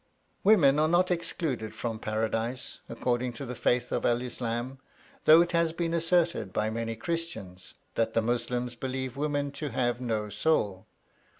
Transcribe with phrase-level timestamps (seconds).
[0.43, 4.79] "Women are not to be excluded from paradise, according to the faith of El Islam;
[5.25, 10.01] though it has been asserted by many Christians, that the Muslims believe women to have
[10.01, 10.87] no soul.